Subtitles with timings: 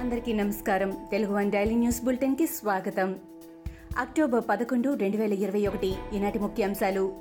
[0.00, 0.96] అందరికీ నమస్కారం.
[1.10, 3.16] Telugu one daily news బులెటిన్కి స్వాగతం.
[3.98, 5.94] అక్టోబర్ పదకొండు రెండు వేల ఇరవై ఒకటి.
[6.14, 7.14] ఈనాటి ముఖ్యాంశాలు.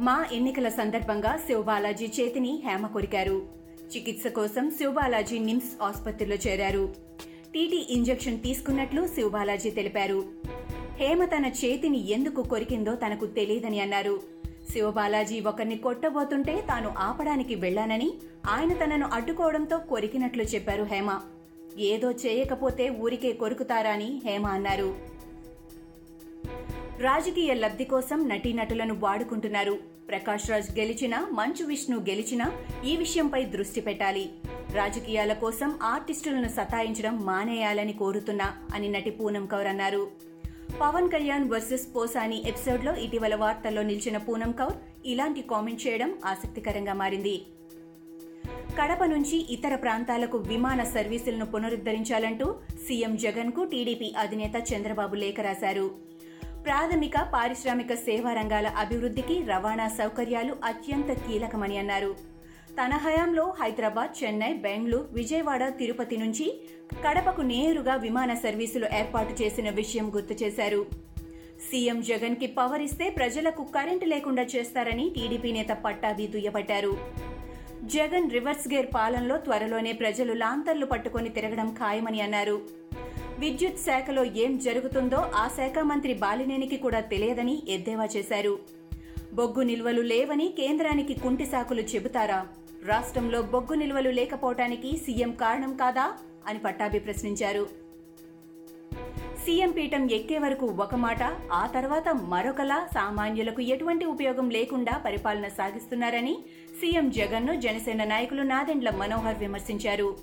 [0.00, 3.42] మా ఎన్నికల సందర్భంగా శివబాలాజీ చేతిని హేమ కొరికారు.
[3.96, 6.94] చికిత్స కోసం శివబాలాజీ నిమ్స్ ఆసుపత్రిలో చేరారు.
[7.54, 10.24] టీటీ ఇంజెక్షన్ తీసుకున్నట్లు శివబాలాజీ తెలిపారు.
[10.96, 14.20] హేమ తన చేతిని ఎందుకు కొరికిందో తనకు తెలియదని అన్నారు.
[14.72, 18.12] శివబాలాజీ ఒకరిని కొట్టబోతుంటే తాను ఆపడానికి వెళ్ళానని
[18.48, 21.20] ఆయన తనను అడ్డుకోవడంతో కొరికినట్లు చెప్పారు హేమ.
[21.78, 24.96] ఏదో చేయకపోతే ఊరికే కొరుకుతారా అని హేమ అన్నారు.
[26.98, 29.78] రాజకీయ లబ్ధి కోసం నటీనటులను వాడుకుంటున్నారు.
[30.08, 32.52] ప్రకాష్ రాజ్ గెలిచినా మంచు విష్ణు గెలిచినా
[32.84, 34.30] ఈ విషయంపై దృష్టి పెట్టాలి.
[34.72, 40.10] రాజకీయాల కోసం ఆర్టిస్టులను సతాయించడం మానేయాలని కోరుతున్నా అని నటి పూనం కౌర్ అన్నారు.
[40.80, 44.74] పవన్ కళ్యాణ్ వర్సెస్ పోసాని ఎపిసోడ్లో ఇటీవల వార్తల్లో నిలిచిన పూనం కౌర్
[45.06, 47.42] ఇలాంటి కామెంట్ చేయడం ఆసక్తికరంగా మారింది.
[48.80, 52.54] కడప నుంచి ఇతర ప్రాంతాలకు విమాన సర్వీసులను పునరుద్ధరించాలంటూ
[52.86, 55.90] సీఎం జగన్కు టీడీపీ అధినేత చంద్రబాబు లేఖ రాశారు.
[56.64, 62.35] ప్రాథమిక పారిశ్రామిక సేవా రంగాల అభివృద్ధికి రవాణా సౌకర్యాలు అత్యంత కీలకమని అన్నారు.
[62.82, 66.60] తన హయాంలో హైదరాబాద్ చెన్నై బెంగళూరు విజయవాడ తిరుపతి నుంచి
[67.04, 70.86] కడపకు నేరుగా విమాన సర్వీసులు ఏర్పాటు చేసిన విషయం గుర్తు చేశారు.
[71.70, 76.96] సీఎం జగన్కి పవర్ ఇస్తే ప్రజలకు కరెంటు లేకుండా చేస్తారని టీడీపీ నేత పట్టాభి దుయ్యబట్టారు.
[77.84, 82.60] జగన్ రివర్స్ గేర్ పాలనలో త్వరలోనే ప్రజలు లాంతర్లు పట్టుకొని తిరగడం ఖాయమని అన్నారు.
[83.38, 88.58] విద్యుత్ శాఖలో ఏం జరుగుతుందో ఆ శాఖ మంత్రి బాలినేనికి కూడా తెలియదని ఎద్దేవా చేశారు.
[89.34, 92.46] బొగ్గు నిల్వలు లేవని కేంద్రానికి కుంటి సాకులు చెబుతారా?
[92.86, 96.04] రాష్ట్రంలో బొగ్గు నిల్వలు లేకపోవటానికి సీఎం కారణం కాదా
[96.46, 97.64] అని పట్టాభి ప్రశ్నించారు.
[99.44, 106.34] సీఎం పీఠం ఎక్కే వరకు ఒక మాట ఆ తర్వాత మరొకలా సామాన్యులకు ఎటువంటి ఉపయోగం లేకుండా పరిపాలన సాగిస్తున్నారని
[106.80, 110.16] సీఎం జగన్ను జనసేన నాయకులు నాదెండ్ల మనోహర్ విమర్శించారు.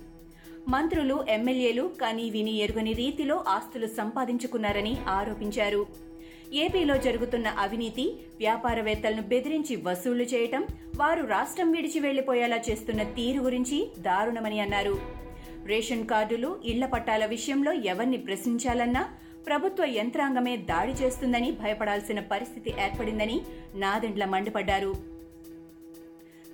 [0.68, 6.13] మంత్రులు ఎమ్మెల్యేలు కనీ విని ఎరుగని రీతిలో ఆస్తులు సంపాదించుకున్నారని ఆరోపించారు.
[6.54, 14.60] ఏపీలో జరుగుతున్న అవినీతి వ్యాపారవేత్తలను బెదిరించి వసూళ్ళు చేయటం వారు రాష్ట్రం విడిచి వెళ్ళిపోయేలా చేస్తున్న తీరు గురించి దారుణమని
[14.60, 15.00] అన్నారు.
[15.66, 19.04] రేషన్ కార్డులు ఇళ్ళ పట్టాల విషయంలో ఎవరిని ప్రశ్నించాలన్నా
[19.48, 23.42] ప్రభుత్వ యంత్రాంగమే దాడి చేస్తుందని భయపడాల్సిన పరిస్థితి ఏర్పడిందని
[23.76, 24.96] నాదెండ్ల మండిపడ్డారు.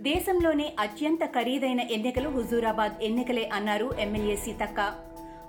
[0.02, 4.96] దేశంలోనే అత్యంత ఖరీదైన ఎన్నికలు హుజూరాబాద్ ఎన్నికలే అన్నారు ఎమ్మెల్యే సీతక్క.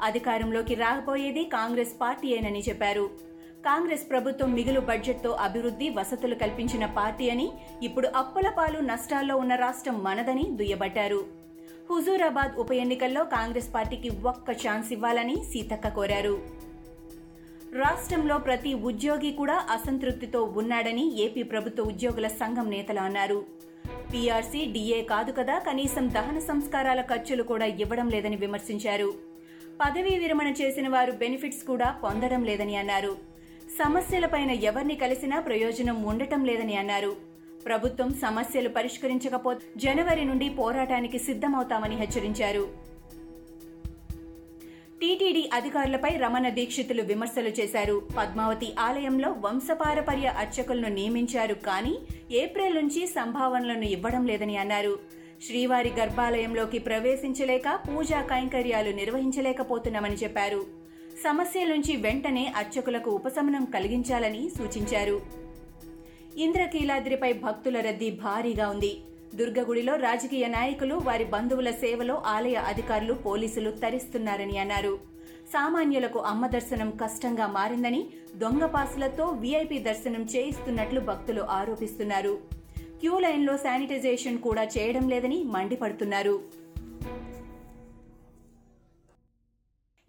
[0.03, 3.30] అధికారంలోకి రాకపోయేది కాంగ్రెస్ పార్టీయేనని చెప్పారు.
[3.67, 7.51] కాంగ్రెస్ ప్రభుత్వం మిగులు బడ్జెట్తో అభివృద్ధి వసతులు కల్పించిన పార్టీ అని
[7.83, 11.21] ఇప్పుడు అప్పుల పాలు నష్టాల్లో ఉన్న రాష్ట్రం మనదని దుయ్యబట్టారు.
[11.91, 16.35] హుజూరాబాద్ ఉప ఎన్నికల్లో కాంగ్రెస్ పార్టీకి ఒక్క ఛాన్స్ ఇవ్వాలని సీతక్క కోరారు.
[17.73, 23.45] రాష్ట్రంలో ప్రతి ఉద్యోగి కూడా అసంతృప్తితో ఉన్నాడని ఏపీ ప్రభుత్వ ఉద్యోగుల సంఘం నేతలు అన్నారు.
[24.13, 29.15] పీఆర్సీ డీఏ కాదు కదా కనీసం దహన సంస్కారాల ఖర్చులు కూడా ఇవ్వడం లేదని విమర్శించారు.
[29.81, 33.30] పదవీ విరమణ చేసిన వారు బెనిఫిట్స్ కూడా పొందడం లేదని అన్నారు.
[33.85, 37.17] సమస్యలపైన ఎవరిని కలిసినా ప్రయోజనం ఉండటం లేదని అన్నారు.
[37.67, 42.65] ప్రభుత్వం సమస్యలు పరిష్కరించకపోతే జనవరి నుండి పోరాటానికి సిద్ధమవుతామని హెచ్చరించారు.
[45.01, 48.03] టీటీడీ అధికారులపై రమణ దీక్షితులు విమర్శలు చేశారు.
[48.19, 51.99] పద్మావతి ఆలయంలో వంశపారపర్య అర్చకులను నియమించారు కానీ
[52.31, 54.99] ఏప్రిల్ నుంచి సంభావనలను ఇవ్వడం లేదని అన్నారు.
[55.47, 60.90] శ్రీవారి గర్భాలయంలోకి ప్రవేశించలేక పూజా కైంకర్యాలు నిర్వహించలేకపోతున్నామని చెప్పారు.
[61.25, 65.21] సమస్య నుంచి వెంటనే అర్చకులకు ఉపశమనం కలిగించాలని సూచించారు.
[66.37, 69.01] ఇంద్రకీలాద్రిపై భక్తుల రద్దీ భారీగా ఉంది.
[69.35, 74.99] దుర్గగుడిలో రాజకీయ నాయకులు వారి బంధువుల సేవలో ఆలయ అధికారులు పోలీసులు తరిస్తున్నారని అన్నారు.
[75.53, 78.07] సామాన్యులకు అమ్మ దర్శనం కష్టంగా మారిందని
[78.37, 82.39] దొంగ పాసులతో వీఐపీ దర్శనం చేయిస్తున్నట్లు భక్తులు ఆరోపిస్తున్నారు.
[83.01, 86.60] క్యూ లైన్లో శానిటైజేషన్ కూడా చేయడం లేదని మండిపడుతున్నారు.